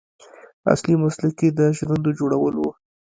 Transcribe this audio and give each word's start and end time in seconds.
اصلي 0.73 0.95
مسلک 1.03 1.35
یې 1.43 1.49
د 1.57 1.59
ژرندو 1.77 2.11
جوړول 2.19 2.53
و. 2.57 2.63